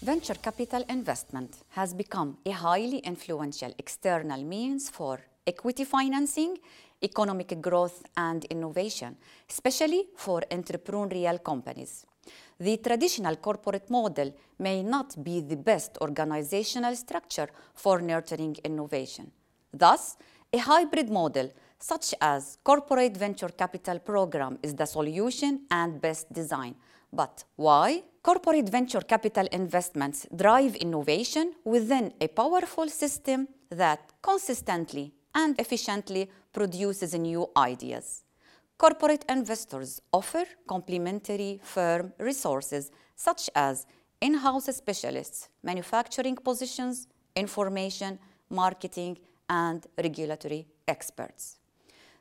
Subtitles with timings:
[0.00, 6.56] Venture capital investment has become a highly influential external means for equity financing,
[7.02, 9.16] economic growth, and innovation,
[9.50, 12.06] especially for entrepreneurial companies.
[12.60, 19.32] The traditional corporate model may not be the best organizational structure for nurturing innovation.
[19.72, 20.16] Thus,
[20.52, 26.76] a hybrid model such as corporate venture capital program is the solution and best design.
[27.12, 28.02] But why?
[28.22, 37.14] Corporate venture capital investments drive innovation within a powerful system that consistently and efficiently produces
[37.14, 38.24] new ideas.
[38.76, 43.86] Corporate investors offer complementary firm resources such as
[44.20, 48.18] in-house specialists, manufacturing positions, information,
[48.50, 51.58] marketing, and regulatory experts.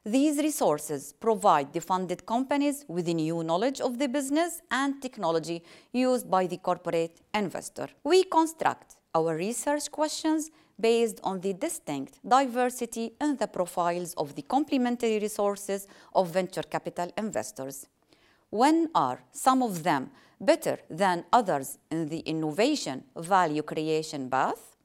[0.07, 6.31] These resources provide the funded companies with new knowledge of the business and technology used
[6.31, 7.89] by the corporate investor.
[8.05, 14.44] We construct our research questions based on the distinct diversity in the profiles of the
[14.44, 17.85] complementary resources of venture capital investors.
[18.50, 24.77] When are some of them better than others in the innovation value creation path?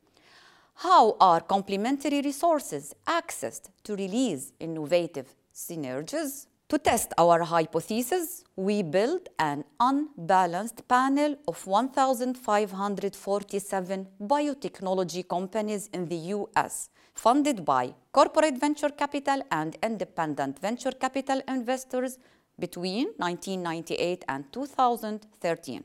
[0.74, 6.46] How are complementary resources accessed to release innovative synergies?
[6.68, 16.16] To test our hypothesis, we built an unbalanced panel of 1,547 biotechnology companies in the
[16.36, 22.18] US, funded by corporate venture capital and independent venture capital investors
[22.58, 25.84] between 1998 and 2013.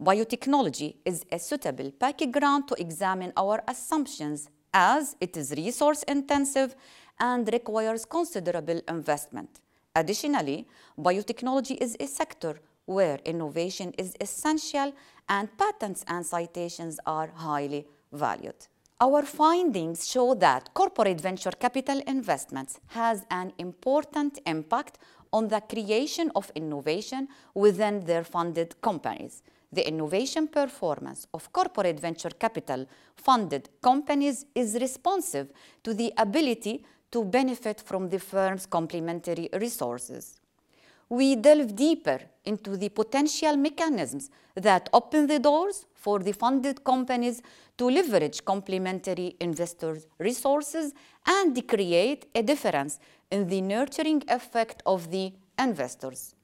[0.00, 6.76] Biotechnology is a suitable background to examine our assumptions as it is resource intensive
[7.18, 9.58] and requires considerable investment.
[9.96, 14.94] Additionally, biotechnology is a sector where innovation is essential
[15.28, 18.68] and patents and citations are highly valued.
[19.00, 24.98] Our findings show that corporate venture capital investments has an important impact
[25.32, 29.42] on the creation of innovation within their funded companies.
[29.70, 32.86] The innovation performance of corporate venture capital
[33.16, 35.52] funded companies is responsive
[35.84, 40.40] to the ability to benefit from the firm's complementary resources.
[41.10, 47.42] We delve deeper into the potential mechanisms that open the doors for the funded companies
[47.78, 50.92] to leverage complementary investors' resources
[51.26, 52.98] and create a difference
[53.30, 56.34] in the nurturing effect of the investors.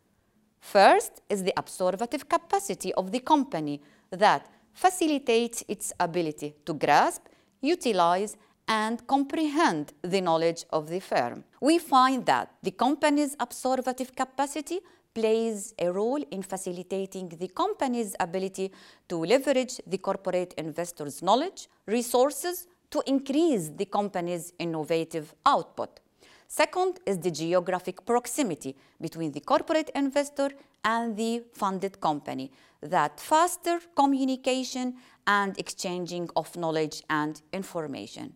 [0.64, 7.26] First is the absorptive capacity of the company that facilitates its ability to grasp,
[7.60, 8.34] utilize,
[8.66, 11.44] and comprehend the knowledge of the firm.
[11.60, 14.80] We find that the company's absorptive capacity
[15.12, 18.72] plays a role in facilitating the company's ability
[19.10, 26.00] to leverage the corporate investor's knowledge, resources to increase the company's innovative output.
[26.48, 30.50] Second is the geographic proximity between the corporate investor
[30.84, 32.50] and the funded company
[32.80, 34.94] that faster communication
[35.26, 38.34] and exchanging of knowledge and information.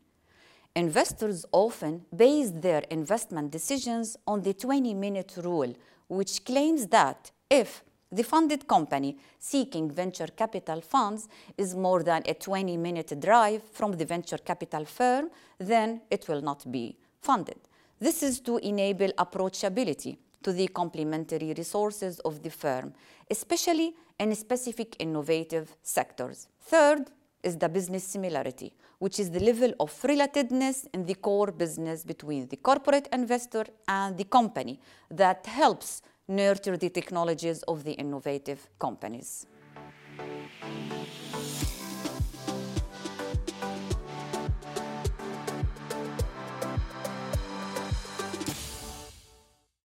[0.75, 5.75] Investors often base their investment decisions on the 20-minute rule,
[6.09, 12.35] which claims that if the funded company seeking venture capital funds is more than a
[12.35, 17.59] 20-minute drive from the venture capital firm, then it will not be funded.
[18.01, 22.95] This is to enable approachability to the complementary resources of the firm,
[23.29, 26.47] especially in specific innovative sectors.
[26.61, 27.11] Third
[27.43, 32.47] is the business similarity, which is the level of relatedness in the core business between
[32.49, 34.81] the corporate investor and the company
[35.11, 39.47] that helps nurture the technologies of the innovative companies.